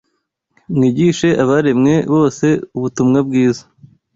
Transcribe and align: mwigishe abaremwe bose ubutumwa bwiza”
mwigishe 0.75 1.29
abaremwe 1.43 1.93
bose 2.13 2.47
ubutumwa 2.77 3.19
bwiza” 3.27 3.63